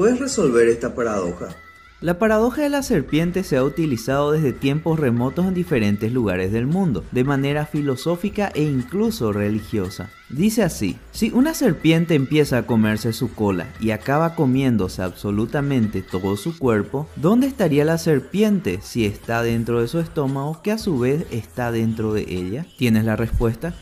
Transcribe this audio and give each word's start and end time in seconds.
¿Puedes 0.00 0.18
resolver 0.18 0.66
esta 0.66 0.94
paradoja? 0.94 1.48
La 2.00 2.18
paradoja 2.18 2.62
de 2.62 2.70
la 2.70 2.82
serpiente 2.82 3.44
se 3.44 3.58
ha 3.58 3.62
utilizado 3.62 4.32
desde 4.32 4.54
tiempos 4.54 4.98
remotos 4.98 5.44
en 5.44 5.52
diferentes 5.52 6.10
lugares 6.10 6.52
del 6.52 6.66
mundo, 6.66 7.04
de 7.12 7.22
manera 7.22 7.66
filosófica 7.66 8.50
e 8.54 8.62
incluso 8.62 9.30
religiosa. 9.30 10.08
Dice 10.30 10.62
así, 10.62 10.96
si 11.12 11.30
una 11.32 11.52
serpiente 11.52 12.14
empieza 12.14 12.56
a 12.56 12.66
comerse 12.66 13.12
su 13.12 13.34
cola 13.34 13.66
y 13.78 13.90
acaba 13.90 14.34
comiéndose 14.34 15.02
absolutamente 15.02 16.00
todo 16.00 16.38
su 16.38 16.58
cuerpo, 16.58 17.06
¿dónde 17.16 17.46
estaría 17.46 17.84
la 17.84 17.98
serpiente 17.98 18.78
si 18.82 19.04
está 19.04 19.42
dentro 19.42 19.82
de 19.82 19.88
su 19.88 19.98
estómago 19.98 20.62
que 20.62 20.72
a 20.72 20.78
su 20.78 20.98
vez 20.98 21.26
está 21.30 21.72
dentro 21.72 22.14
de 22.14 22.22
ella? 22.22 22.64
¿Tienes 22.78 23.04
la 23.04 23.16
respuesta? 23.16 23.74